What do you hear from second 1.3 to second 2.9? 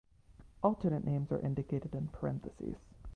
are indicated in parentheses.